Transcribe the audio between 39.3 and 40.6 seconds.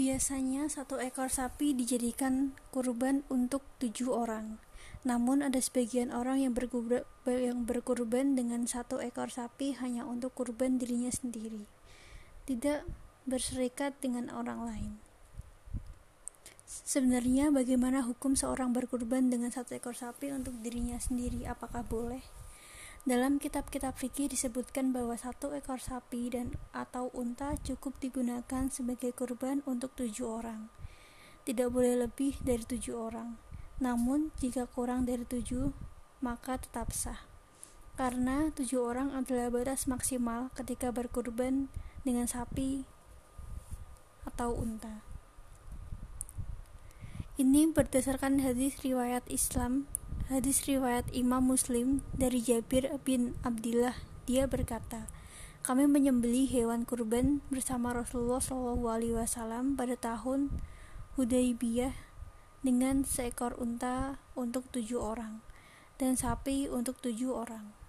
batas maksimal